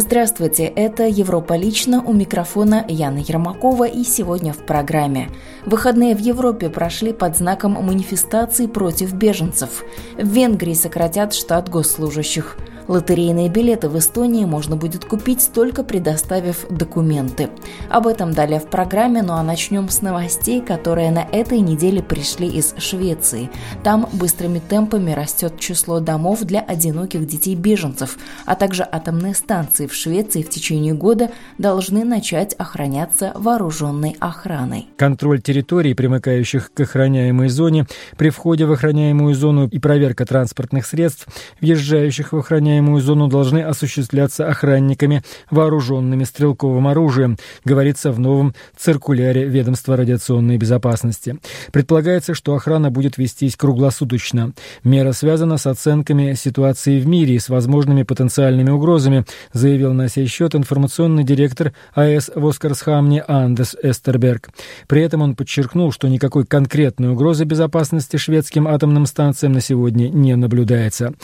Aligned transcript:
Здравствуйте, 0.00 0.62
это 0.62 1.08
«Европа 1.08 1.56
лично» 1.56 2.04
у 2.04 2.12
микрофона 2.12 2.84
Яна 2.86 3.18
Ермакова 3.18 3.88
и 3.88 4.04
сегодня 4.04 4.52
в 4.52 4.64
программе. 4.64 5.28
Выходные 5.66 6.14
в 6.14 6.20
Европе 6.20 6.70
прошли 6.70 7.12
под 7.12 7.36
знаком 7.36 7.72
манифестации 7.72 8.68
против 8.68 9.12
беженцев. 9.12 9.82
В 10.16 10.24
Венгрии 10.24 10.74
сократят 10.74 11.34
штат 11.34 11.68
госслужащих. 11.68 12.56
Лотерейные 12.88 13.50
билеты 13.50 13.90
в 13.90 13.98
Эстонии 13.98 14.46
можно 14.46 14.74
будет 14.74 15.04
купить 15.04 15.50
только 15.52 15.84
предоставив 15.84 16.66
документы. 16.70 17.50
Об 17.90 18.06
этом 18.06 18.32
далее 18.32 18.60
в 18.60 18.66
программе, 18.66 19.20
ну 19.20 19.34
а 19.34 19.42
начнем 19.42 19.90
с 19.90 20.00
новостей, 20.00 20.62
которые 20.62 21.10
на 21.10 21.26
этой 21.30 21.60
неделе 21.60 22.02
пришли 22.02 22.48
из 22.48 22.74
Швеции. 22.78 23.50
Там 23.84 24.08
быстрыми 24.14 24.58
темпами 24.58 25.12
растет 25.12 25.60
число 25.60 26.00
домов 26.00 26.44
для 26.44 26.60
одиноких 26.60 27.26
детей-беженцев, 27.26 28.16
а 28.46 28.54
также 28.54 28.84
атомные 28.90 29.34
станции 29.34 29.86
в 29.86 29.92
Швеции 29.92 30.42
в 30.42 30.48
течение 30.48 30.94
года 30.94 31.30
должны 31.58 32.04
начать 32.04 32.54
охраняться 32.54 33.32
вооруженной 33.34 34.16
охраной. 34.18 34.88
Контроль 34.96 35.42
территорий, 35.42 35.92
примыкающих 35.92 36.72
к 36.72 36.80
охраняемой 36.80 37.50
зоне, 37.50 37.86
при 38.16 38.30
входе 38.30 38.64
в 38.64 38.72
охраняемую 38.72 39.34
зону 39.34 39.68
и 39.68 39.78
проверка 39.78 40.24
транспортных 40.24 40.86
средств, 40.86 41.26
въезжающих 41.60 42.32
в 42.32 42.38
охраняемую 42.38 42.77
зону, 43.00 43.28
должны 43.28 43.60
осуществляться 43.60 44.48
охранниками, 44.48 45.22
вооруженными 45.50 46.24
стрелковым 46.24 46.86
оружием, 46.88 47.36
говорится 47.64 48.12
в 48.12 48.18
новом 48.18 48.54
циркуляре 48.76 49.44
Ведомства 49.44 49.96
радиационной 49.96 50.56
безопасности. 50.58 51.38
Предполагается, 51.72 52.34
что 52.34 52.54
охрана 52.54 52.90
будет 52.90 53.18
вестись 53.18 53.56
круглосуточно. 53.56 54.52
Мера 54.84 55.12
связана 55.12 55.58
с 55.58 55.66
оценками 55.66 56.34
ситуации 56.34 57.00
в 57.00 57.06
мире 57.06 57.34
и 57.34 57.38
с 57.38 57.48
возможными 57.48 58.02
потенциальными 58.02 58.70
угрозами, 58.70 59.24
заявил 59.52 59.92
на 59.92 60.08
сей 60.08 60.26
счет 60.26 60.54
информационный 60.54 61.24
директор 61.24 61.72
АЭС 61.94 62.30
в 62.34 62.46
Оскарсхамне 62.46 63.22
Андес 63.26 63.76
Эстерберг. 63.82 64.50
При 64.86 65.02
этом 65.02 65.22
он 65.22 65.34
подчеркнул, 65.34 65.92
что 65.92 66.08
никакой 66.08 66.46
конкретной 66.46 67.10
угрозы 67.10 67.44
безопасности 67.44 68.16
шведским 68.16 68.68
атомным 68.68 69.06
станциям 69.06 69.52
на 69.52 69.60
сегодня 69.60 70.08
не 70.08 70.36
наблюдается. 70.36 71.14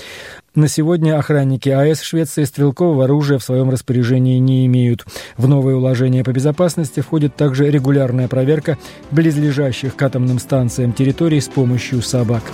На 0.54 0.68
сегодня 0.68 1.18
охранники 1.18 1.68
АЭС 1.68 2.00
Швеции 2.00 2.44
стрелкового 2.44 3.04
оружия 3.04 3.38
в 3.38 3.42
своем 3.42 3.70
распоряжении 3.70 4.38
не 4.38 4.66
имеют. 4.66 5.04
В 5.36 5.48
новые 5.48 5.76
уложения 5.76 6.22
по 6.22 6.30
безопасности 6.30 7.00
входит 7.00 7.34
также 7.34 7.68
регулярная 7.70 8.28
проверка 8.28 8.78
близлежащих 9.10 9.96
к 9.96 10.02
атомным 10.02 10.38
станциям 10.38 10.92
территорий 10.92 11.40
с 11.40 11.48
помощью 11.48 12.02
собак. 12.02 12.44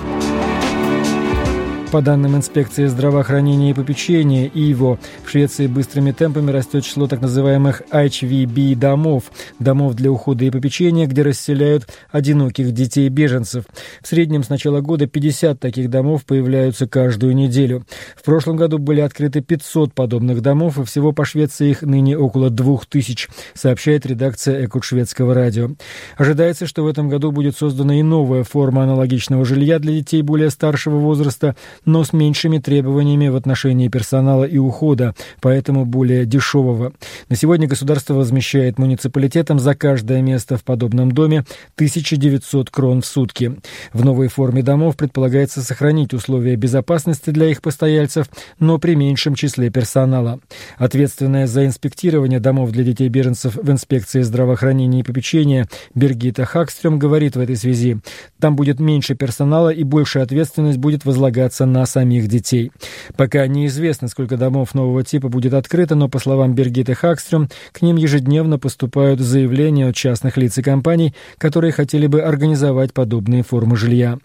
По 1.90 2.02
данным 2.02 2.36
инспекции 2.36 2.86
здравоохранения 2.86 3.70
и 3.70 3.74
попечения 3.74 4.46
ИВО, 4.46 5.00
в 5.24 5.28
Швеции 5.28 5.66
быстрыми 5.66 6.12
темпами 6.12 6.52
растет 6.52 6.84
число 6.84 7.08
так 7.08 7.20
называемых 7.20 7.82
HVB 7.90 8.76
домов, 8.76 9.24
домов 9.58 9.94
для 9.94 10.12
ухода 10.12 10.44
и 10.44 10.50
попечения, 10.50 11.08
где 11.08 11.22
расселяют 11.22 11.88
одиноких 12.12 12.70
детей-беженцев. 12.70 13.64
В 14.02 14.06
среднем 14.06 14.44
с 14.44 14.48
начала 14.48 14.80
года 14.80 15.08
50 15.08 15.58
таких 15.58 15.90
домов 15.90 16.24
появляются 16.24 16.86
каждую 16.86 17.34
неделю. 17.34 17.84
В 18.16 18.22
прошлом 18.22 18.54
году 18.54 18.78
были 18.78 19.00
открыты 19.00 19.40
500 19.40 19.92
подобных 19.92 20.42
домов, 20.42 20.78
и 20.78 20.84
всего 20.84 21.10
по 21.10 21.24
Швеции 21.24 21.70
их 21.70 21.82
ныне 21.82 22.16
около 22.16 22.50
2000, 22.50 23.28
сообщает 23.54 24.06
редакция 24.06 24.64
Экут 24.64 24.84
шведского 24.84 25.34
радио. 25.34 25.70
Ожидается, 26.16 26.68
что 26.68 26.84
в 26.84 26.86
этом 26.86 27.08
году 27.08 27.32
будет 27.32 27.56
создана 27.56 27.98
и 27.98 28.04
новая 28.04 28.44
форма 28.44 28.84
аналогичного 28.84 29.44
жилья 29.44 29.80
для 29.80 29.94
детей 29.94 30.22
более 30.22 30.50
старшего 30.50 30.96
возраста, 30.96 31.56
но 31.84 32.04
с 32.04 32.12
меньшими 32.12 32.58
требованиями 32.58 33.28
в 33.28 33.36
отношении 33.36 33.88
персонала 33.88 34.44
и 34.44 34.58
ухода, 34.58 35.14
поэтому 35.40 35.84
более 35.84 36.26
дешевого. 36.26 36.92
На 37.28 37.36
сегодня 37.36 37.66
государство 37.66 38.14
возмещает 38.14 38.78
муниципалитетам 38.78 39.58
за 39.58 39.74
каждое 39.74 40.22
место 40.22 40.56
в 40.56 40.64
подобном 40.64 41.12
доме 41.12 41.44
1900 41.76 42.70
крон 42.70 43.02
в 43.02 43.06
сутки. 43.06 43.56
В 43.92 44.04
новой 44.04 44.28
форме 44.28 44.62
домов 44.62 44.96
предполагается 44.96 45.62
сохранить 45.62 46.14
условия 46.14 46.56
безопасности 46.56 47.30
для 47.30 47.48
их 47.48 47.62
постояльцев, 47.62 48.26
но 48.58 48.78
при 48.78 48.94
меньшем 48.94 49.34
числе 49.34 49.70
персонала. 49.70 50.40
Ответственная 50.76 51.46
за 51.46 51.66
инспектирование 51.66 52.40
домов 52.40 52.70
для 52.70 52.84
детей-беженцев 52.84 53.56
в 53.56 53.70
инспекции 53.70 54.22
здравоохранения 54.22 55.00
и 55.00 55.04
попечения 55.04 55.68
Бергита 55.94 56.44
Хакстрем 56.44 56.98
говорит 56.98 57.36
в 57.36 57.40
этой 57.40 57.56
связи, 57.56 57.98
там 58.38 58.56
будет 58.56 58.80
меньше 58.80 59.14
персонала 59.14 59.70
и 59.70 59.84
большая 59.84 60.24
ответственность 60.24 60.78
будет 60.78 61.04
возлагаться 61.04 61.66
на 61.72 61.86
самих 61.86 62.28
детей. 62.28 62.72
Пока 63.16 63.46
неизвестно, 63.46 64.08
сколько 64.08 64.36
домов 64.36 64.74
нового 64.74 65.02
типа 65.04 65.28
будет 65.28 65.54
открыто, 65.54 65.94
но, 65.94 66.08
по 66.08 66.18
словам 66.18 66.54
Бергиты 66.54 66.94
Хакстрем, 66.94 67.48
к 67.72 67.82
ним 67.82 67.96
ежедневно 67.96 68.58
поступают 68.58 69.20
заявления 69.20 69.88
от 69.88 69.96
частных 69.96 70.36
лиц 70.36 70.58
и 70.58 70.62
компаний, 70.62 71.14
которые 71.38 71.72
хотели 71.72 72.06
бы 72.06 72.22
организовать 72.22 72.92
подобные 72.92 73.42
формы 73.42 73.76
жилья. 73.76 74.18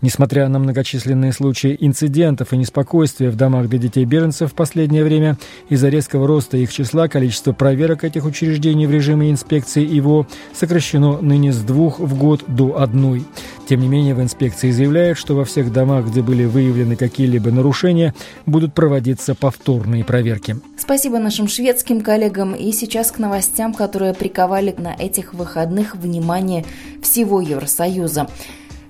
Несмотря 0.00 0.48
на 0.48 0.58
многочисленные 0.58 1.32
случаи 1.32 1.76
инцидентов 1.78 2.52
и 2.52 2.56
неспокойствия 2.56 3.30
в 3.30 3.36
домах 3.36 3.68
для 3.68 3.78
детей-беженцев 3.78 4.52
в 4.52 4.54
последнее 4.54 5.04
время, 5.04 5.38
из-за 5.68 5.88
резкого 5.88 6.26
роста 6.26 6.56
их 6.56 6.72
числа 6.72 7.08
количество 7.08 7.52
проверок 7.52 8.04
этих 8.04 8.24
учреждений 8.24 8.86
в 8.86 8.90
режиме 8.90 9.30
инспекции 9.30 9.86
его 9.86 10.26
сокращено 10.54 11.18
ныне 11.20 11.52
с 11.52 11.58
двух 11.58 11.98
в 11.98 12.16
год 12.16 12.44
до 12.46 12.80
одной. 12.80 13.24
Тем 13.68 13.80
не 13.80 13.88
менее, 13.88 14.14
в 14.14 14.20
инспекции 14.20 14.70
заявляют, 14.70 15.18
что 15.18 15.34
во 15.34 15.44
всех 15.44 15.72
домах, 15.72 16.06
где 16.06 16.22
были 16.22 16.44
выявлены 16.44 16.91
какие-либо 16.96 17.50
нарушения, 17.50 18.14
будут 18.46 18.74
проводиться 18.74 19.34
повторные 19.34 20.04
проверки. 20.04 20.56
Спасибо 20.78 21.18
нашим 21.18 21.48
шведским 21.48 22.00
коллегам. 22.00 22.54
И 22.54 22.72
сейчас 22.72 23.12
к 23.12 23.18
новостям, 23.18 23.74
которые 23.74 24.14
приковали 24.14 24.74
на 24.76 24.94
этих 24.94 25.34
выходных 25.34 25.96
внимание 25.96 26.64
всего 27.02 27.40
Евросоюза. 27.40 28.28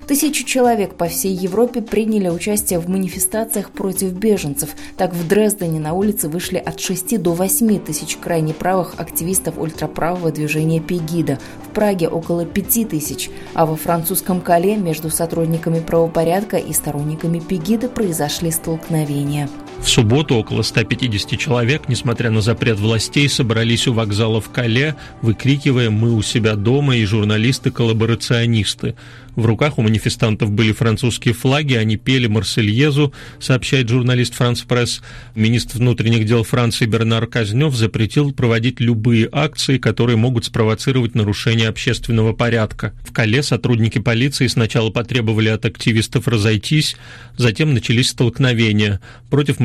Тысячи 0.07 0.43
человек 0.43 0.95
по 0.95 1.07
всей 1.07 1.33
Европе 1.33 1.81
приняли 1.81 2.27
участие 2.27 2.79
в 2.79 2.89
манифестациях 2.89 3.71
против 3.71 4.11
беженцев. 4.11 4.71
Так 4.97 5.13
в 5.13 5.27
Дрездене 5.27 5.79
на 5.79 5.93
улице 5.93 6.27
вышли 6.27 6.57
от 6.57 6.79
6 6.79 7.21
до 7.21 7.31
8 7.31 7.79
тысяч 7.79 8.17
крайне 8.17 8.53
правых 8.53 8.95
активистов 8.97 9.57
ультраправого 9.57 10.31
движения 10.31 10.81
Пегида. 10.81 11.39
В 11.65 11.73
Праге 11.73 12.09
около 12.09 12.45
5 12.45 12.89
тысяч. 12.89 13.29
А 13.53 13.65
во 13.65 13.77
французском 13.77 14.41
Кале 14.41 14.75
между 14.75 15.09
сотрудниками 15.09 15.79
правопорядка 15.79 16.57
и 16.57 16.73
сторонниками 16.73 17.39
Пегида 17.39 17.87
произошли 17.87 18.51
столкновения. 18.51 19.49
В 19.83 19.89
субботу 19.89 20.35
около 20.35 20.61
150 20.61 21.37
человек, 21.37 21.89
несмотря 21.89 22.31
на 22.31 22.39
запрет 22.39 22.79
властей, 22.79 23.27
собрались 23.27 23.85
у 23.85 23.93
вокзала 23.93 24.39
в 24.39 24.49
Кале, 24.49 24.95
выкрикивая 25.21 25.89
«Мы 25.89 26.13
у 26.13 26.21
себя 26.21 26.55
дома» 26.55 26.95
и 26.95 27.03
журналисты-коллаборационисты. 27.03 28.95
В 29.35 29.45
руках 29.47 29.79
у 29.79 29.81
манифестантов 29.81 30.51
были 30.51 30.71
французские 30.73 31.33
флаги, 31.33 31.73
они 31.73 31.97
пели 31.97 32.27
«Марсельезу», 32.27 33.13
сообщает 33.39 33.89
журналист 33.89 34.35
«Франс 34.35 34.61
Пресс». 34.61 35.01
Министр 35.33 35.79
внутренних 35.79 36.25
дел 36.25 36.43
Франции 36.43 36.85
Бернар 36.85 37.25
Казнев 37.25 37.75
запретил 37.75 38.31
проводить 38.31 38.79
любые 38.79 39.27
акции, 39.31 39.79
которые 39.79 40.17
могут 40.17 40.45
спровоцировать 40.45 41.15
нарушение 41.15 41.67
общественного 41.67 42.33
порядка. 42.33 42.93
В 43.01 43.11
Кале 43.11 43.41
сотрудники 43.41 43.97
полиции 43.97 44.45
сначала 44.47 44.91
потребовали 44.91 45.49
от 45.49 45.65
активистов 45.65 46.27
разойтись, 46.27 46.95
затем 47.35 47.73
начались 47.73 48.09
столкновения. 48.09 49.01
Против 49.31 49.59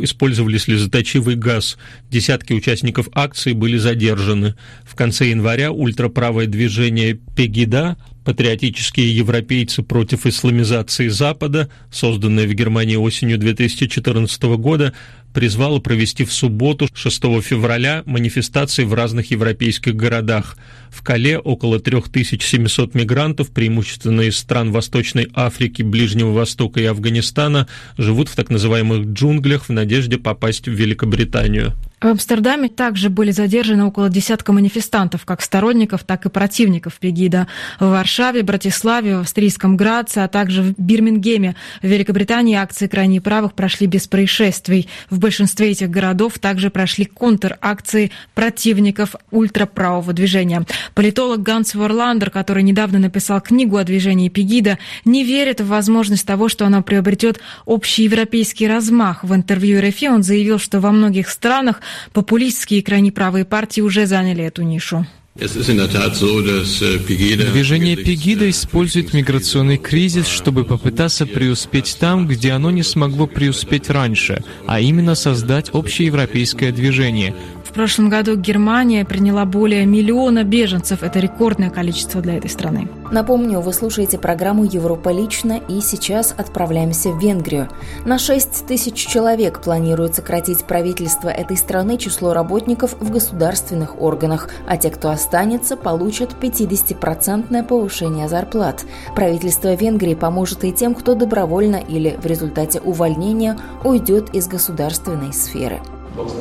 использовали 0.00 0.58
слезоточивый 0.58 1.36
газ. 1.36 1.76
Десятки 2.10 2.52
участников 2.52 3.08
акции 3.12 3.52
были 3.52 3.76
задержаны. 3.76 4.54
В 4.84 4.94
конце 4.94 5.28
января 5.28 5.70
ультраправое 5.72 6.46
движение 6.46 7.14
«Пегида» 7.36 7.96
патриотические 8.28 9.16
европейцы 9.16 9.82
против 9.82 10.26
исламизации 10.26 11.08
Запада, 11.08 11.70
созданное 11.90 12.46
в 12.46 12.52
Германии 12.52 12.96
осенью 12.96 13.38
2014 13.38 14.42
года, 14.58 14.92
призвало 15.32 15.78
провести 15.78 16.24
в 16.24 16.32
субботу 16.32 16.88
6 16.92 17.22
февраля 17.42 18.02
манифестации 18.06 18.84
в 18.84 18.94
разных 18.94 19.30
европейских 19.30 19.94
городах. 19.94 20.56
В 20.90 21.02
Кале 21.02 21.38
около 21.38 21.78
3700 21.78 22.94
мигрантов, 22.94 23.50
преимущественно 23.50 24.22
из 24.22 24.36
стран 24.36 24.72
Восточной 24.72 25.28
Африки, 25.34 25.82
Ближнего 25.82 26.32
Востока 26.32 26.80
и 26.80 26.84
Афганистана, 26.84 27.68
живут 27.96 28.28
в 28.28 28.36
так 28.36 28.50
называемых 28.50 29.06
джунглях 29.06 29.68
в 29.68 29.72
надежде 29.72 30.18
попасть 30.18 30.66
в 30.66 30.72
Великобританию. 30.72 31.74
В 32.00 32.06
Амстердаме 32.06 32.68
также 32.68 33.10
были 33.10 33.32
задержаны 33.32 33.84
около 33.84 34.08
десятка 34.08 34.52
манифестантов, 34.52 35.24
как 35.24 35.42
сторонников, 35.42 36.04
так 36.04 36.26
и 36.26 36.28
противников 36.28 37.00
Пегида. 37.00 37.48
В 37.80 37.86
Варшаве, 37.86 38.44
Братиславе, 38.44 39.16
в 39.16 39.20
австрийском 39.22 39.76
Граце, 39.76 40.20
а 40.20 40.28
также 40.28 40.62
в 40.62 40.78
Бирмингеме, 40.78 41.56
в 41.82 41.86
Великобритании 41.86 42.54
акции 42.54 42.86
крайне 42.86 43.20
правых 43.20 43.54
прошли 43.54 43.88
без 43.88 44.06
происшествий. 44.06 44.88
В 45.10 45.18
большинстве 45.18 45.72
этих 45.72 45.90
городов 45.90 46.38
также 46.38 46.70
прошли 46.70 47.04
контр-акции 47.04 48.12
противников 48.32 49.16
ультраправого 49.32 50.12
движения. 50.12 50.64
Политолог 50.94 51.42
Ганс 51.42 51.74
Варландер, 51.74 52.30
который 52.30 52.62
недавно 52.62 53.00
написал 53.00 53.40
книгу 53.40 53.76
о 53.76 53.82
движении 53.82 54.28
Пегида, 54.28 54.78
не 55.04 55.24
верит 55.24 55.60
в 55.60 55.66
возможность 55.66 56.26
того, 56.26 56.48
что 56.48 56.64
оно 56.64 56.80
приобретет 56.84 57.40
общий 57.66 58.04
европейский 58.04 58.68
размах. 58.68 59.24
В 59.24 59.34
интервью 59.34 59.80
РФИ 59.80 60.08
он 60.10 60.22
заявил, 60.22 60.60
что 60.60 60.78
во 60.78 60.92
многих 60.92 61.28
странах 61.28 61.80
Популистские 62.12 62.82
крайне 62.82 63.12
правые 63.12 63.44
партии 63.44 63.80
уже 63.80 64.06
заняли 64.06 64.44
эту 64.44 64.62
нишу. 64.62 65.06
Движение 65.38 67.96
Пегида 67.96 68.50
использует 68.50 69.14
миграционный 69.14 69.76
кризис, 69.76 70.26
чтобы 70.26 70.64
попытаться 70.64 71.26
преуспеть 71.26 71.96
там, 72.00 72.26
где 72.26 72.50
оно 72.50 72.72
не 72.72 72.82
смогло 72.82 73.28
преуспеть 73.28 73.88
раньше, 73.88 74.42
а 74.66 74.80
именно 74.80 75.14
создать 75.14 75.70
общеевропейское 75.72 76.72
движение, 76.72 77.36
в 77.68 77.72
прошлом 77.72 78.08
году 78.08 78.36
Германия 78.36 79.04
приняла 79.04 79.44
более 79.44 79.84
миллиона 79.84 80.42
беженцев. 80.42 81.02
Это 81.02 81.18
рекордное 81.20 81.70
количество 81.70 82.20
для 82.22 82.38
этой 82.38 82.48
страны. 82.48 82.88
Напомню, 83.10 83.60
вы 83.60 83.72
слушаете 83.72 84.18
программу 84.18 84.64
«Европа 84.64 85.10
лично» 85.10 85.60
и 85.68 85.80
сейчас 85.80 86.34
отправляемся 86.36 87.10
в 87.10 87.20
Венгрию. 87.20 87.68
На 88.04 88.18
6 88.18 88.66
тысяч 88.66 88.94
человек 88.94 89.60
планируют 89.60 90.14
сократить 90.14 90.64
правительство 90.64 91.28
этой 91.28 91.56
страны 91.56 91.98
число 91.98 92.32
работников 92.32 92.96
в 93.00 93.10
государственных 93.10 94.00
органах, 94.00 94.48
а 94.66 94.76
те, 94.76 94.90
кто 94.90 95.10
останется, 95.10 95.76
получат 95.76 96.34
50% 96.40 97.66
повышение 97.66 98.28
зарплат. 98.28 98.84
Правительство 99.14 99.74
Венгрии 99.74 100.14
поможет 100.14 100.64
и 100.64 100.72
тем, 100.72 100.94
кто 100.94 101.14
добровольно 101.14 101.76
или 101.76 102.18
в 102.20 102.26
результате 102.26 102.80
увольнения 102.80 103.58
уйдет 103.84 104.34
из 104.34 104.48
государственной 104.48 105.32
сферы. 105.32 105.80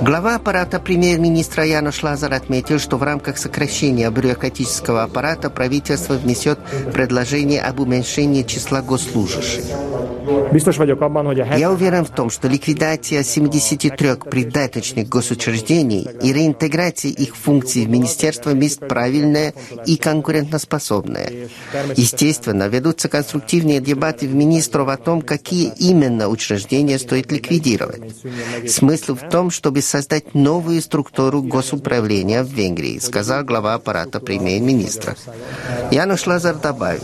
Глава 0.01 0.35
аппарата 0.35 0.79
премьер-министра 0.79 1.63
Януш 1.63 2.01
Лазар 2.01 2.33
отметил, 2.33 2.79
что 2.79 2.97
в 2.97 3.03
рамках 3.03 3.38
сокращения 3.38 4.09
бюрократического 4.09 5.03
аппарата 5.03 5.51
правительство 5.51 6.15
внесет 6.15 6.57
предложение 6.94 7.62
об 7.62 7.79
уменьшении 7.79 8.41
числа 8.41 8.81
госслужащих. 8.81 9.65
Я 11.57 11.71
уверен 11.71 12.06
в 12.06 12.09
том, 12.09 12.29
что 12.29 12.47
ликвидация 12.47 13.24
73 13.24 14.15
придаточных 14.29 15.07
госучреждений 15.07 16.07
и 16.21 16.33
реинтеграция 16.33 17.12
их 17.12 17.35
функций 17.35 17.85
в 17.85 17.89
министерство 17.89 18.50
есть 18.50 18.80
правильная 18.80 19.53
и 19.85 19.95
конкурентоспособная. 19.95 21.50
Естественно, 21.95 22.68
ведутся 22.68 23.07
конструктивные 23.07 23.80
дебаты 23.80 24.27
в 24.27 24.35
министров 24.35 24.89
о 24.89 24.97
том, 24.97 25.21
какие 25.21 25.71
именно 25.77 26.27
учреждения 26.27 27.00
стоит 27.00 27.31
ликвидировать. 27.31 28.13
Смысл 28.68 29.15
в 29.15 29.30
том, 29.30 29.50
чтобы 29.68 29.81
создать 29.81 30.34
новую 30.34 30.81
структуру 30.81 31.42
госуправления 31.42 32.42
в 32.42 32.48
Венгрии, 32.48 33.00
сказал 33.00 33.44
глава 33.44 33.74
аппарата 33.74 34.22
премьер-министра. 34.22 35.18
Януш 35.92 36.25
Лазар 36.25 36.56
добавил, 36.56 37.04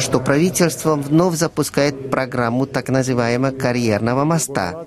что 0.00 0.18
правительство 0.18 0.96
вновь 0.96 1.36
запускает 1.36 2.10
программу 2.10 2.66
так 2.66 2.88
называемого 2.88 3.52
карьерного 3.52 4.24
моста. 4.24 4.84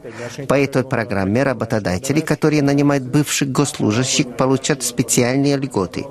По 0.49 0.59
этой 0.59 0.83
программе 0.83 1.43
работодатели, 1.43 2.19
которые 2.19 2.61
нанимают 2.61 3.05
бывших 3.05 3.49
госслужащих, 3.49 4.35
получат 4.35 4.83
специальные 4.83 5.55
льготы. 5.55 6.05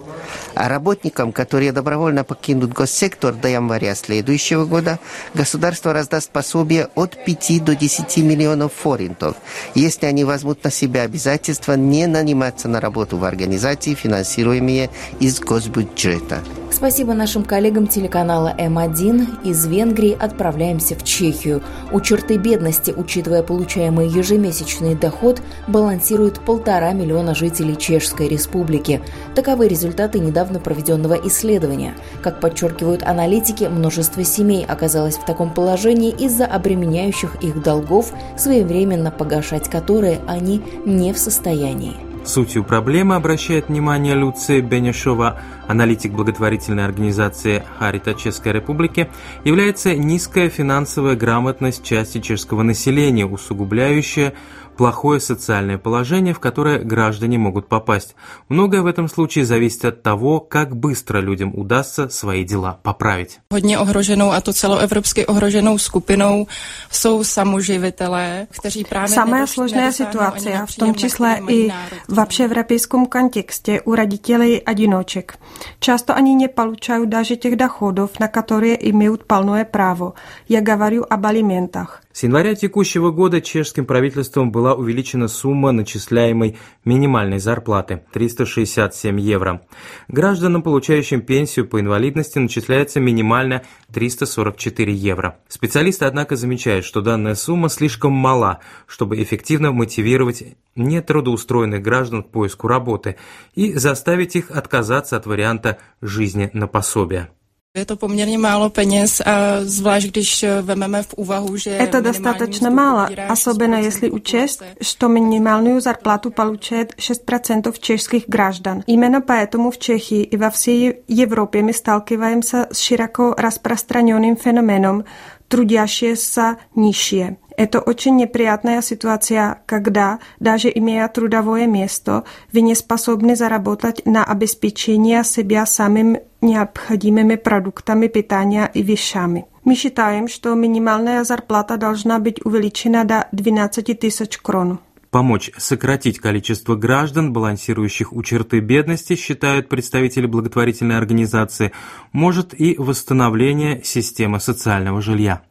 А 0.55 0.69
работникам, 0.69 1.33
которые 1.33 1.73
добровольно 1.73 2.25
покинут 2.25 2.73
госсектор 2.73 3.35
до 3.35 3.49
января 3.49 3.95
следующего 3.95 4.65
года, 4.65 4.99
государство 5.35 5.93
раздаст 5.93 6.31
пособие 6.31 6.89
от 6.95 7.23
5 7.25 7.65
до 7.65 7.75
10 7.75 8.17
миллионов 8.19 8.73
форинтов, 8.73 9.37
если 9.75 10.07
они 10.07 10.25
возьмут 10.25 10.63
на 10.63 10.71
себя 10.71 11.03
обязательство 11.03 11.73
не 11.75 12.07
наниматься 12.07 12.69
на 12.69 12.81
работу 12.81 13.17
в 13.17 13.25
организации, 13.25 13.95
финансируемые 13.95 14.91
из 15.19 15.41
госбюджета. 15.41 16.43
Спасибо 16.71 17.15
нашим 17.15 17.45
коллегам 17.45 17.87
телеканала 17.87 18.53
М1. 18.59 19.45
Из 19.45 19.65
Венгрии 19.65 20.17
отправляемся 20.19 20.97
в 20.97 21.05
Чехию. 21.05 21.63
У 21.93 22.01
черты 22.01 22.37
бедности, 22.37 22.91
учитывая 22.91 23.45
получаемый 23.45 24.09
ежемесячный 24.09 24.97
доход, 24.97 25.41
балансирует 25.69 26.41
полтора 26.41 26.93
миллиона 26.93 27.33
жителей 27.33 27.77
Чешской 27.77 28.27
Республики. 28.27 29.01
Таковы 29.37 29.69
результаты 29.69 30.19
недавно 30.19 30.44
проведенного 30.61 31.15
исследования. 31.15 31.95
Как 32.23 32.41
подчеркивают 32.41 33.03
аналитики, 33.03 33.65
множество 33.65 34.25
семей 34.25 34.65
оказалось 34.65 35.17
в 35.17 35.25
таком 35.25 35.53
положении 35.53 36.11
из-за 36.11 36.47
обременяющих 36.47 37.43
их 37.43 37.63
долгов, 37.63 38.13
своевременно 38.37 39.11
погашать 39.11 39.69
которые 39.69 40.21
они 40.27 40.63
не 40.85 41.13
в 41.13 41.19
состоянии. 41.19 41.95
Сутью 42.25 42.65
проблемы 42.65 43.17
обращает 43.17 43.69
внимание 43.69 44.15
Люция 44.15 44.63
Бенешова, 44.63 45.43
аналитик 45.69 46.13
благотворительной 46.13 46.85
организации 46.85 47.63
«Харита 47.79 48.15
Чешской 48.15 48.53
Республики», 48.53 49.11
является 49.45 49.95
низкая 49.95 50.49
финансовая 50.49 51.17
грамотность 51.17 51.85
части 51.85 52.21
чешского 52.21 52.63
населения, 52.63 53.27
усугубляющая 53.27 54.33
плохое 54.77 55.21
социальное 55.21 55.79
положение, 55.79 56.35
в 56.35 56.41
которое 56.41 56.79
граждане 56.79 57.39
могут 57.39 57.69
попасть. 57.69 58.15
Многое 58.49 58.83
в 58.83 58.87
этом 58.87 59.09
случае 59.09 59.45
зависит 59.45 59.85
от 59.85 60.03
того, 60.03 60.41
как 60.41 60.77
быстро 60.77 61.19
людям 61.19 61.53
удастся 61.55 62.09
свои 62.09 62.45
дела 62.45 62.79
поправить. 62.83 63.39
Hodně 63.51 63.79
ohroženou 63.79 64.33
a 64.33 64.41
to 64.41 64.53
celoevropsky 64.53 65.27
ohroženou 65.27 65.79
skupinou 65.79 66.47
jsou 66.91 67.25
samoživitelé, 67.25 68.47
kteří 68.51 68.85
právě 68.85 69.15
Самая 69.15 69.47
сложная 69.47 69.93
ситуация, 69.93 70.67
в 70.67 70.77
том 70.77 70.95
числе 70.95 71.41
и 71.49 71.73
в 72.09 72.21
общеевропейском 72.21 73.07
контексте 73.07 73.81
у 73.85 73.95
родителей 73.95 74.63
одиночек. 74.67 75.39
Часто 75.81 76.15
они 76.15 76.35
не 76.35 76.49
получают 76.49 77.09
даже 77.09 77.37
тех 77.37 77.57
доходов, 77.57 78.11
на 78.21 78.29
которые 78.29 78.91
имеют 78.91 79.27
полное 79.27 79.65
право. 79.65 80.15
Я 80.49 80.61
говорю 80.61 81.05
об 81.09 81.27
алиментах. 81.27 82.04
С 82.15 82.23
января 82.23 82.55
текущего 82.55 83.11
года 83.11 83.41
чешским 83.41 83.87
правительством 83.87 84.53
была 84.53 84.75
увеличена 84.75 85.27
сумма 85.27 85.73
начисляемой 85.73 86.57
минимальной 86.85 87.41
зарплаты– 87.41 88.05
367 88.13 89.21
евро. 89.21 89.63
Гражданам, 90.07 90.63
получающим 90.63 91.23
пенсию 91.23 91.67
по 91.67 91.81
инвалидности, 91.81 92.39
начисляется 92.39 93.01
минимально 93.01 93.65
344 93.93 94.95
евро. 94.95 95.41
Специалисты, 95.49 96.05
однако, 96.05 96.37
замечают, 96.37 96.85
что 96.85 97.01
данная 97.01 97.35
сумма 97.35 97.69
слишком 97.69 98.13
мала, 98.13 98.61
чтобы 98.87 99.21
эффективно 99.21 99.73
мотивировать 99.73 100.45
нетрудоустроенных 100.77 101.83
граждан 101.83 102.23
к 102.23 102.29
поиску 102.29 102.69
работы 102.69 103.17
и 103.57 103.75
заставить 103.75 104.37
их 104.37 104.53
отказаться 104.53 105.17
от 105.17 105.27
варианта 105.27 105.79
жизни 106.01 106.49
на 106.53 106.69
пособие. 106.69 107.31
Je 107.77 107.85
to 107.85 107.97
poměrně 107.97 108.39
málo 108.39 108.71
peněz, 108.71 109.21
a 109.21 109.33
zvlášť 109.63 110.07
když 110.09 110.45
vememe 110.63 111.03
v 111.03 111.15
úvahu, 111.15 111.57
že... 111.57 111.71
Это 111.71 112.01
достаточно 112.01 112.71
мало, 112.71 113.09
особенно 113.29 113.75
если 113.75 114.11
учесть, 114.11 114.63
что 114.81 115.09
минимальную 115.09 115.81
зарплату 115.81 116.31
получает 116.31 116.95
6% 116.99 117.75
чешских 117.81 118.29
граждан. 118.29 118.85
Именно 118.87 119.21
поэтому 119.21 119.71
в 119.73 119.79
Чехии 119.79 120.23
и 120.23 120.37
во 120.37 120.51
всей 120.51 121.03
Европе 121.09 121.63
мы 121.63 121.73
сталкиваемся 121.73 122.69
с 122.71 122.79
широко 122.79 123.35
распространенным 123.37 124.37
феноменом 124.37 125.05
трудящиеся 125.49 126.59
нищие. 126.77 127.39
Это 127.57 127.81
очень 127.81 128.17
неприятная 128.17 128.83
ситуация, 128.83 129.63
когда, 129.67 130.19
даже 130.41 130.71
имея 130.75 131.09
трудовое 131.09 131.67
место, 131.67 132.23
вы 132.53 132.63
не 132.63 132.75
способны 132.75 133.37
заработать 133.37 134.07
на 134.07 134.25
обеспечение 134.25 135.25
себя 135.25 135.67
самым 135.67 136.19
необходимыми 136.45 137.37
продуктами 137.37 138.07
питания 138.07 138.71
и 138.75 138.83
вещами. 138.83 139.47
Мы 139.65 139.75
считаем, 139.75 140.29
что 140.29 140.55
минимальная 140.55 141.25
зарплата 141.25 141.77
должна 141.77 142.19
быть 142.19 142.45
увеличена 142.45 143.05
до 143.05 143.27
12 143.33 143.99
тысяч 143.99 144.39
крон. 144.39 144.79
Помочь 145.11 145.51
сократить 145.57 146.19
количество 146.19 146.75
граждан, 146.75 147.33
балансирующих 147.33 148.13
у 148.13 148.23
черты 148.23 148.59
бедности, 148.59 149.15
считают 149.17 149.69
представители 149.69 150.27
благотворительной 150.27 150.99
организации, 150.99 151.71
может 152.13 152.53
и 152.61 152.75
восстановление 152.77 153.83
системы 153.85 154.41
социального 154.41 155.01
жилья. 155.01 155.43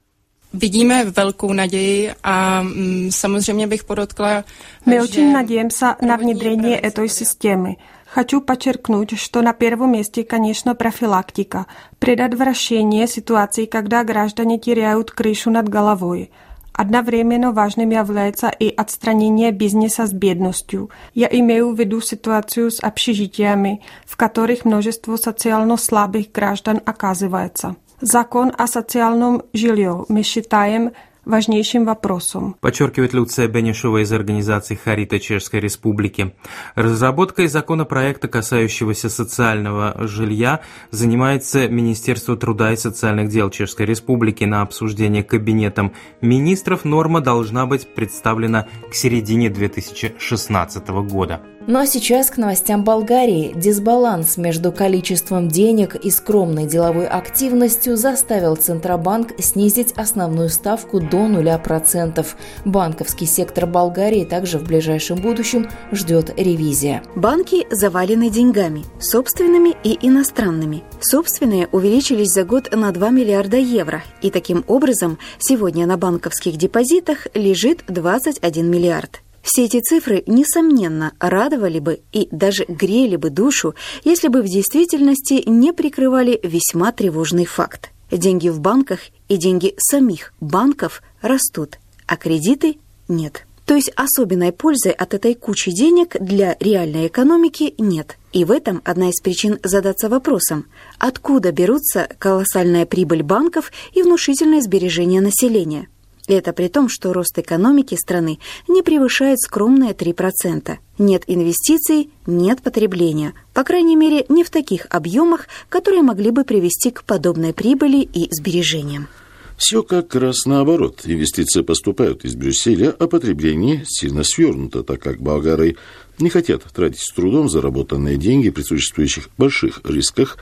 Vidíme 0.54 1.06
velkou 1.06 1.54
naději 1.54 2.12
a 2.24 2.64
samozřejmě 3.10 3.68
bych 3.68 3.84
podotkla, 3.84 4.44
Мы 4.86 5.02
очень 5.02 5.34
надеемся 5.34 5.96
на 6.02 6.18
внедрение 6.18 6.80
этой 6.80 7.10
системы. 7.10 7.76
Хочу 8.13 8.41
подчеркнуть, 8.41 9.19
что 9.19 9.43
на 9.43 9.53
первом 9.53 9.93
месте, 9.93 10.25
конечно, 10.25 10.75
профилактика, 10.75 11.67
предотвращение 11.99 13.07
ситуаций, 13.07 13.67
когда 13.67 14.03
граждане 14.03 14.59
теряют 14.59 15.11
крышу 15.11 15.51
над 15.51 15.69
головой. 15.69 16.31
Одновременно 16.73 17.53
важным 17.53 17.91
является 17.91 18.49
и 18.49 18.73
отстранение 18.75 19.51
бизнеса 19.51 20.07
с 20.07 20.13
бедностью. 20.13 20.91
Я 21.13 21.29
имею 21.31 21.75
в 21.75 21.79
виду 21.79 22.01
ситуацию 22.01 22.71
с 22.71 22.81
общежитиями, 22.81 23.83
в 24.07 24.17
которых 24.17 24.65
множество 24.65 25.17
социально 25.17 25.77
слабых 25.77 26.33
граждан 26.33 26.81
оказывается. 26.87 27.77
Закон 28.01 28.53
о 28.57 28.69
социальном 28.69 29.43
жилье 29.53 30.05
мы 30.09 30.23
считаем 30.23 30.93
важнейшим 31.26 31.86
вопросом. 31.86 32.56
Подчеркивает 32.60 33.14
Люция 33.14 33.48
Бенешова 33.48 34.04
из 34.04 34.12
организации 34.12 34.76
Харита 34.76 35.20
Чешской 35.20 35.60
Республики. 35.60 36.34
Разработкой 36.76 37.48
законопроекта, 37.48 38.28
касающегося 38.28 39.10
социального 39.10 39.96
жилья, 40.08 40.62
занимается 40.92 41.68
Министерство 41.68 42.36
труда 42.36 42.74
и 42.74 42.76
социальных 42.76 43.30
дел 43.30 43.50
Чешской 43.50 43.86
Республики. 43.86 44.44
На 44.44 44.62
обсуждение 44.62 45.24
Кабинетом 45.24 45.94
министров 46.22 46.86
норма 46.86 47.22
должна 47.22 47.66
быть 47.66 47.94
представлена 47.94 48.68
к 48.90 48.94
середине 48.94 49.50
2016 49.50 50.88
года. 50.88 51.42
Ну 51.66 51.80
а 51.80 51.86
сейчас 51.86 52.30
к 52.30 52.36
новостям 52.36 52.84
Болгарии. 52.84 53.54
Дисбаланс 53.56 54.36
между 54.36 54.74
количеством 54.74 55.48
денег 55.48 55.96
и 55.96 56.12
скромной 56.12 56.66
деловой 56.66 57.08
активностью 57.08 57.96
заставил 57.96 58.58
Центробанк 58.58 59.32
снизить 59.40 59.94
основную 59.94 60.50
ставку 60.50 61.00
до 61.00 61.20
0%. 61.20 62.26
Банковский 62.66 63.26
сектор 63.26 63.66
Болгарии 63.66 64.26
также 64.26 64.60
в 64.60 64.66
ближайшем 64.66 65.22
будущем 65.22 65.70
ждет 65.94 66.34
ревизия. 66.36 67.02
Банки 67.16 67.66
завалены 67.74 68.30
деньгами, 68.30 68.84
собственными 69.00 69.74
и 69.86 69.98
иностранными. 70.02 70.84
Собственные 71.00 71.70
увеличились 71.72 72.34
за 72.34 72.44
год 72.44 72.76
на 72.76 72.92
2 72.92 73.10
миллиарда 73.10 73.56
евро, 73.56 74.04
и 74.22 74.30
таким 74.32 74.66
образом 74.68 75.18
сегодня 75.40 75.88
на 75.88 75.96
банковских 75.96 76.58
депозитах 76.58 77.28
лежит 77.34 77.86
21 77.88 78.70
миллиард. 78.70 79.23
Все 79.44 79.66
эти 79.66 79.82
цифры, 79.82 80.24
несомненно, 80.26 81.12
радовали 81.20 81.80
бы 81.80 82.00
и 82.14 82.30
даже 82.32 82.64
грели 82.66 83.18
бы 83.18 83.30
душу, 83.30 83.76
если 84.06 84.30
бы 84.30 84.42
в 84.42 84.46
действительности 84.46 85.44
не 85.46 85.74
прикрывали 85.74 86.40
весьма 86.42 86.94
тревожный 86.94 87.46
факт. 87.46 87.92
Деньги 88.10 88.48
в 88.48 88.62
банках 88.62 89.00
и 89.28 89.36
деньги 89.36 89.76
самих 89.78 90.34
банков 90.40 91.04
растут, 91.22 91.78
а 92.08 92.16
кредиты 92.16 92.78
нет. 93.10 93.46
То 93.66 93.76
есть 93.76 93.92
особенной 93.96 94.54
пользы 94.54 94.90
от 94.90 95.14
этой 95.14 95.36
кучи 95.36 95.72
денег 95.72 96.16
для 96.20 96.56
реальной 96.60 97.08
экономики 97.08 97.76
нет. 97.78 98.18
И 98.32 98.46
в 98.46 98.52
этом 98.52 98.82
одна 98.86 99.10
из 99.10 99.22
причин 99.22 99.60
задаться 99.64 100.10
вопросом, 100.10 100.68
откуда 101.00 101.52
берутся 101.52 102.08
колоссальная 102.18 102.86
прибыль 102.86 103.24
банков 103.24 103.72
и 103.94 104.04
внушительное 104.04 104.62
сбережение 104.62 105.22
населения. 105.22 105.88
Это 106.28 106.54
при 106.54 106.70
том, 106.70 106.88
что 106.88 107.12
рост 107.12 107.38
экономики 107.38 107.96
страны 107.96 108.40
не 108.70 108.82
превышает 108.82 109.40
скромные 109.40 109.92
3%. 109.92 110.78
Нет 110.98 111.24
инвестиций, 111.28 112.10
нет 112.26 112.62
потребления. 112.62 113.34
По 113.54 113.64
крайней 113.64 113.98
мере, 113.98 114.26
не 114.30 114.44
в 114.44 114.50
таких 114.50 114.88
объемах, 114.90 115.48
которые 115.68 116.02
могли 116.02 116.32
бы 116.32 116.46
привести 116.46 116.92
к 116.92 117.04
подобной 117.04 117.54
прибыли 117.54 117.98
и 118.02 118.30
сбережениям. 118.32 119.10
Все 119.58 119.84
как 119.84 120.16
раз 120.16 120.46
наоборот. 120.46 121.02
Инвестиции 121.06 121.62
поступают 121.62 122.26
из 122.26 122.36
Брюсселя, 122.36 122.96
а 122.98 123.08
потребление 123.08 123.84
сильно 123.86 124.24
свернуто, 124.24 124.84
так 124.84 125.02
как 125.02 125.22
болгары 125.22 125.76
не 126.20 126.30
хотят 126.30 126.64
тратить 126.64 127.02
с 127.02 127.14
трудом 127.14 127.50
заработанные 127.50 128.18
деньги 128.18 128.50
при 128.50 128.64
существующих 128.64 129.30
больших 129.38 129.82
рисках, 129.84 130.38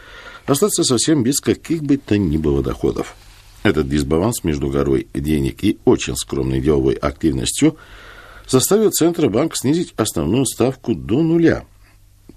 остаться 0.46 0.84
совсем 0.84 1.24
без 1.24 1.40
каких 1.40 1.84
бы 1.84 1.98
то 1.98 2.18
ни 2.18 2.38
было 2.38 2.62
доходов. 2.64 3.16
Этот 3.64 3.88
дисбаланс 3.88 4.44
между 4.44 4.70
горой 4.70 5.08
денег 5.14 5.64
и 5.64 5.78
очень 5.86 6.16
скромной 6.16 6.60
деловой 6.60 6.96
активностью 6.96 7.78
заставил 8.48 8.90
Центробанк 8.90 9.56
снизить 9.56 9.94
основную 9.98 10.46
ставку 10.46 10.96
до 10.96 11.22
нуля. 11.22 11.64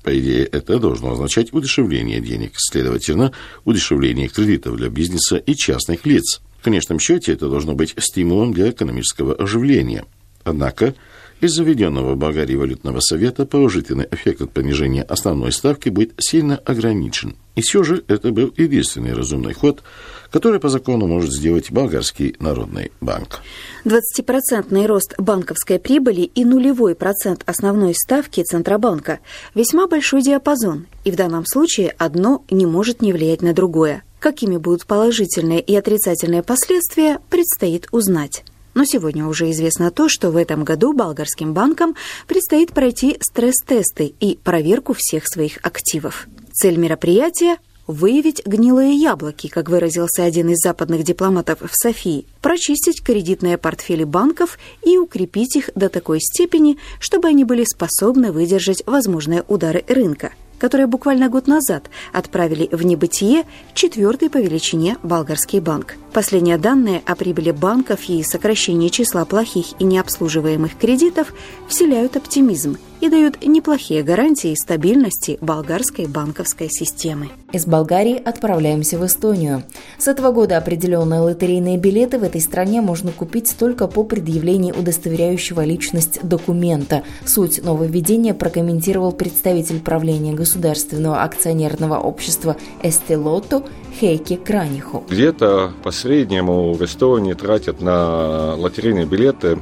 По 0.02 0.18
идее, 0.18 0.44
это 0.44 0.78
должно 0.78 1.12
означать 1.12 1.52
удешевление 1.54 2.20
денег, 2.20 2.52
следовательно, 2.56 3.32
удешевление 3.64 4.28
кредитов 4.28 4.76
для 4.76 4.90
бизнеса 4.90 5.36
и 5.36 5.54
частных 5.54 6.04
лиц. 6.04 6.42
В 6.60 6.64
конечном 6.64 6.98
счете 6.98 7.32
это 7.32 7.48
должно 7.48 7.74
быть 7.74 7.94
стимулом 7.98 8.52
для 8.52 8.70
экономического 8.70 9.34
оживления. 9.34 10.04
Однако, 10.44 10.94
из 11.44 11.52
заведенного 11.52 12.14
в 12.14 12.16
Болгарии 12.16 12.56
валютного 12.56 13.00
совета 13.00 13.46
положительный 13.46 14.08
эффект 14.10 14.42
от 14.42 14.52
понижения 14.52 15.02
основной 15.02 15.52
ставки 15.52 15.88
будет 15.88 16.12
сильно 16.18 16.56
ограничен. 16.56 17.36
И 17.54 17.60
все 17.60 17.82
же 17.82 18.02
это 18.08 18.30
был 18.30 18.52
единственный 18.56 19.14
разумный 19.14 19.54
ход– 19.54 19.82
который 20.34 20.58
по 20.58 20.68
закону 20.68 21.06
может 21.06 21.32
сделать 21.32 21.70
Болгарский 21.70 22.34
народный 22.40 22.90
банк. 23.00 23.38
20% 23.84 24.84
рост 24.84 25.14
банковской 25.16 25.78
прибыли 25.78 26.22
и 26.22 26.44
нулевой 26.44 26.96
процент 26.96 27.44
основной 27.46 27.94
ставки 27.94 28.42
Центробанка– 28.42 29.20
весьма 29.54 29.86
большой 29.86 30.22
диапазон, 30.22 30.86
и 31.04 31.12
в 31.12 31.14
данном 31.14 31.46
случае 31.46 31.94
одно 31.98 32.44
не 32.50 32.66
может 32.66 33.00
не 33.00 33.12
влиять 33.12 33.42
на 33.42 33.52
другое. 33.52 34.02
Какими 34.18 34.56
будут 34.56 34.86
положительные 34.86 35.60
и 35.60 35.76
отрицательные 35.76 36.42
последствия, 36.42 37.20
предстоит 37.30 37.86
узнать. 37.92 38.42
Но 38.74 38.84
сегодня 38.84 39.26
уже 39.26 39.50
известно 39.50 39.90
то, 39.90 40.08
что 40.08 40.30
в 40.30 40.36
этом 40.36 40.64
году 40.64 40.92
болгарским 40.92 41.54
банкам 41.54 41.94
предстоит 42.26 42.72
пройти 42.72 43.16
стресс-тесты 43.20 44.14
и 44.18 44.36
проверку 44.36 44.94
всех 44.96 45.26
своих 45.26 45.58
активов. 45.62 46.26
Цель 46.52 46.76
мероприятия 46.76 47.58
выявить 47.86 48.44
гнилые 48.46 48.94
яблоки, 48.94 49.48
как 49.48 49.68
выразился 49.68 50.24
один 50.24 50.48
из 50.48 50.58
западных 50.58 51.04
дипломатов 51.04 51.58
в 51.60 51.70
Софии, 51.72 52.26
прочистить 52.40 53.02
кредитные 53.02 53.58
портфели 53.58 54.04
банков 54.04 54.58
и 54.82 54.98
укрепить 54.98 55.56
их 55.56 55.70
до 55.74 55.88
такой 55.88 56.20
степени, 56.20 56.78
чтобы 56.98 57.28
они 57.28 57.44
были 57.44 57.64
способны 57.64 58.32
выдержать 58.32 58.82
возможные 58.86 59.44
удары 59.46 59.84
рынка– 59.88 60.32
которые 60.58 60.86
буквально 60.86 61.28
год 61.28 61.46
назад 61.46 61.90
отправили 62.12 62.68
в 62.72 62.84
небытие 62.84 63.44
четвертый 63.74 64.30
по 64.30 64.38
величине 64.38 64.96
болгарский 65.02 65.60
банк. 65.60 65.96
Последние 66.12 66.58
данные 66.58 67.02
о 67.06 67.14
прибыли 67.16 67.50
банков 67.50 68.08
и 68.08 68.22
сокращении 68.22 68.88
числа 68.88 69.24
плохих 69.24 69.66
и 69.78 69.84
необслуживаемых 69.84 70.76
кредитов 70.78 71.32
вселяют 71.68 72.16
оптимизм 72.16 72.78
и 73.04 73.10
дают 73.10 73.44
неплохие 73.44 74.02
гарантии 74.02 74.54
стабильности 74.54 75.36
болгарской 75.42 76.06
банковской 76.06 76.70
системы. 76.70 77.28
Из 77.52 77.66
Болгарии 77.66 78.16
отправляемся 78.16 78.96
в 78.96 79.04
Эстонию. 79.04 79.62
С 79.98 80.08
этого 80.08 80.32
года 80.32 80.56
определенные 80.56 81.20
лотерейные 81.20 81.76
билеты 81.76 82.18
в 82.18 82.22
этой 82.22 82.40
стране 82.40 82.80
можно 82.80 83.12
купить 83.12 83.54
только 83.58 83.88
по 83.88 84.04
предъявлении 84.04 84.72
удостоверяющего 84.72 85.62
личность 85.64 86.26
документа. 86.26 87.02
Суть 87.26 87.62
нововведения 87.62 88.32
прокомментировал 88.32 89.12
представитель 89.12 89.80
правления 89.80 90.32
государственного 90.32 91.22
акционерного 91.22 91.98
общества 91.98 92.56
«Эстелото» 92.82 93.64
Хейки 94.00 94.36
Краниху. 94.36 95.04
Где-то 95.10 95.72
по 95.82 95.90
среднему 95.90 96.72
в 96.72 96.82
Эстонии 96.82 97.34
тратят 97.34 97.82
на 97.82 98.54
лотерейные 98.54 99.04
билеты 99.04 99.58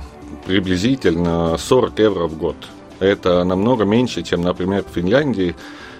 приблизительно 0.47 1.57
40 1.59 1.99
евро 1.99 2.29
в 2.29 2.39
год. 2.39 2.55
Это 3.03 3.43
намного 3.43 3.85
меньше, 3.85 4.23
чем, 4.23 4.43
например, 4.43 4.85
в 4.85 4.95
Финляндии, 4.95 5.57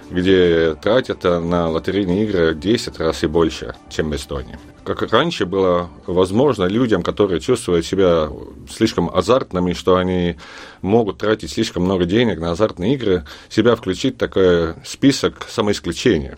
где 0.09 0.73
тратят 0.75 1.23
на 1.25 1.69
лотерейные 1.69 2.23
игры 2.23 2.55
10 2.55 2.97
раз 2.97 3.23
и 3.23 3.27
больше, 3.27 3.75
чем 3.89 4.09
в 4.09 4.15
Эстонии. 4.15 4.57
Как 4.85 5.01
раньше 5.11 5.45
было 5.45 5.89
возможно 6.07 6.63
людям, 6.63 7.03
которые 7.03 7.41
чувствуют 7.41 7.85
себя 7.85 8.29
слишком 8.69 9.09
азартными, 9.13 9.73
что 9.73 9.97
они 9.97 10.37
могут 10.81 11.17
тратить 11.17 11.51
слишком 11.51 11.83
много 11.83 12.05
денег 12.05 12.39
на 12.39 12.51
азартные 12.51 12.93
игры, 12.93 13.25
себя 13.49 13.75
включить 13.75 14.15
в 14.15 14.19
такой 14.19 14.75
список 14.85 15.45
самоисключения. 15.49 16.37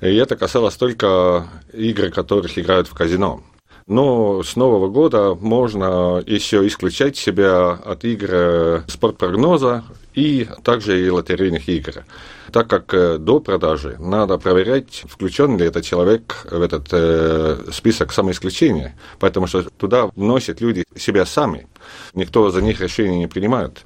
И 0.00 0.14
это 0.14 0.36
касалось 0.36 0.76
только 0.76 1.48
игр, 1.72 2.10
которых 2.10 2.56
играют 2.56 2.86
в 2.86 2.94
казино. 2.94 3.42
Но 3.86 4.42
с 4.42 4.56
нового 4.56 4.88
года 4.88 5.36
можно 5.40 6.20
еще 6.26 6.66
исключать 6.66 7.16
себя 7.16 7.70
от 7.70 8.04
игр 8.04 8.82
спортпрогноза 8.88 9.84
и 10.14 10.48
также 10.64 11.06
и 11.06 11.08
лотерейных 11.08 11.68
игр. 11.68 12.04
Так 12.50 12.68
как 12.68 12.92
э, 12.94 13.18
до 13.18 13.38
продажи 13.38 13.96
надо 14.00 14.38
проверять, 14.38 15.04
включен 15.08 15.56
ли 15.56 15.66
этот 15.66 15.84
человек 15.84 16.46
в 16.50 16.60
этот 16.60 16.88
э, 16.90 17.58
список 17.72 18.12
самоисключения, 18.12 18.96
потому 19.20 19.46
что 19.46 19.62
туда 19.62 20.06
вносят 20.16 20.60
люди 20.60 20.84
себя 20.96 21.24
сами. 21.24 21.68
Никто 22.14 22.50
за 22.50 22.62
них 22.62 22.80
решение 22.80 23.18
не 23.18 23.26
принимает. 23.28 23.84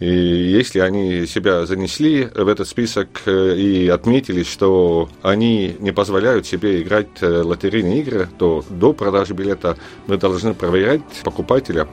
И 0.00 0.06
если 0.06 0.78
они 0.78 1.26
себя 1.26 1.66
занесли 1.66 2.28
в 2.32 2.46
этот 2.46 2.68
список 2.68 3.08
э, 3.26 3.56
и 3.56 3.88
отметили, 3.88 4.44
что 4.44 5.08
они 5.22 5.76
не 5.80 5.92
позволяют 5.92 6.46
себе 6.46 6.82
играть 6.82 7.08
э, 7.20 7.42
лотерейные 7.42 8.00
игры, 8.00 8.28
то 8.38 8.64
до 8.70 8.92
продажи 8.92 9.34
билета 9.34 9.76
мы 10.06 10.16
должны 10.16 10.54
проверять 10.54 11.02
покупателя. 11.24 11.88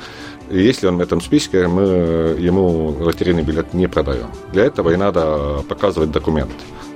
Если 0.51 0.85
он 0.85 0.97
в 0.97 1.01
этом 1.01 1.19
списке, 1.19 1.67
мы 1.67 1.83
ему 2.37 2.95
лотерейный 2.99 3.41
билет 3.41 3.73
не 3.73 3.87
продаем. 3.87 4.27
Для 4.53 4.65
этого 4.65 4.91
и 4.91 4.95
надо 4.95 5.63
показывать 5.67 6.11
документ. 6.11 6.51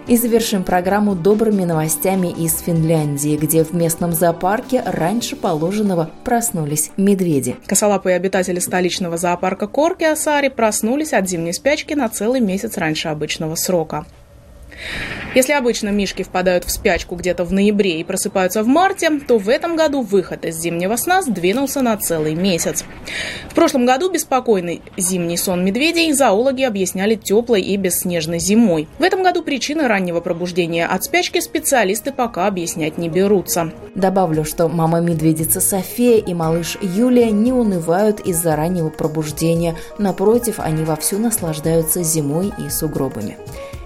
И 0.08 0.18
завершим 0.18 0.64
программу 0.64 1.14
добрыми 1.14 1.66
новостями 1.66 2.28
из 2.28 2.60
Финляндии, 2.60 3.38
где 3.38 3.64
в 3.64 3.74
местном 3.74 4.14
зоопарке 4.14 4.82
раньше 4.86 5.36
положенного 5.36 6.10
проснулись 6.24 6.92
медведи. 6.98 7.58
Косолапые 7.68 8.16
обитатели 8.16 8.60
столичного 8.60 9.18
зоопарка 9.18 9.68
Корки 9.68 10.04
Асари 10.04 10.50
проснулись 10.50 11.14
от 11.14 11.30
зимней 11.30 11.54
спячки 11.54 11.94
на 11.94 12.10
целый 12.10 12.40
месяц 12.40 12.78
раньше 12.78 13.10
обычного 13.10 13.56
срока. 13.56 14.06
Если 15.36 15.54
обычно 15.54 15.90
мишки 15.90 16.24
впадают 16.24 16.66
в 16.66 16.72
спячку 16.72 17.16
где-то 17.16 17.44
в 17.44 17.54
ноябре 17.54 18.00
и 18.00 18.04
просыпаются 18.04 18.64
в 18.64 18.68
марте, 18.68 19.12
то 19.28 19.38
в 19.38 19.48
этом 19.48 19.76
году 19.76 20.02
выход 20.02 20.44
из 20.44 20.60
зимнего 20.60 20.96
сна 20.96 21.22
сдвинулся 21.22 21.82
на 21.82 21.96
целый 21.98 22.34
месяц. 22.34 22.84
В 23.50 23.54
прошлом 23.54 23.86
году 23.86 24.10
беспокойный 24.10 24.82
зимний 24.98 25.38
сон 25.38 25.64
медведей 25.64 26.12
зоологи 26.14 26.64
объясняли 26.64 27.14
теплой 27.14 27.62
и 27.62 27.78
бесснежной 27.78 28.40
зимой. 28.40 28.88
В 28.98 29.04
этом 29.04 29.22
году 29.22 29.44
причины 29.44 29.88
раннего 29.88 30.20
пробуждения 30.20 30.88
от 30.88 31.04
спячки 31.04 31.40
специалисты 31.42 32.12
пока 32.12 32.48
объяснять 32.48 32.98
не 32.98 33.08
берутся. 33.08 33.72
Добавлю, 33.94 34.44
что 34.44 34.68
мама-медведица 34.68 35.62
София 35.62 36.18
и 36.18 36.34
малыш 36.34 36.78
Юлия 36.82 37.30
не 37.30 37.54
унывают 37.54 38.20
из-за 38.22 38.56
раннего 38.56 38.90
пробуждения. 38.90 39.76
Напротив, 40.00 40.56
они 40.60 40.84
вовсю 40.84 41.20
наслаждаются 41.20 42.02
зимой 42.02 42.52
и 42.66 42.70
сугробами. 42.70 43.38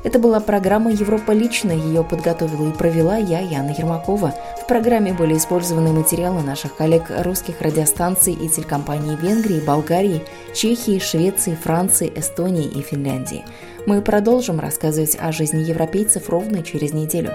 Это 0.03 0.19
была 0.19 0.41
программа 0.41 0.91
«Европа 0.91 1.31
лично». 1.31 1.72
Ее 1.72 2.03
подготовила 2.03 2.69
и 2.69 2.74
провела 2.74 3.15
я, 3.15 3.39
Яна 3.39 3.72
Ермакова. 3.72 4.33
В 4.62 4.67
программе 4.67 5.13
были 5.13 5.38
использованы 5.38 5.91
материалы 5.91 6.41
наших 6.41 6.75
коллег 6.75 7.03
русских 7.19 7.62
радиостанций 7.62 8.33
и 8.33 8.50
телекомпаний 8.50 9.15
Венгрии, 9.15 9.62
Болгарии, 9.62 10.22
Чехии, 10.53 11.00
Швеции, 11.00 11.55
Франции, 11.55 12.12
Эстонии 12.13 12.67
и 12.67 12.81
Финляндии. 12.81 13.45
Мы 13.86 14.01
продолжим 14.01 14.60
рассказывать 14.60 15.17
о 15.19 15.31
жизни 15.31 15.63
европейцев 15.63 16.29
ровно 16.29 16.63
через 16.63 16.93
неделю. 16.93 17.31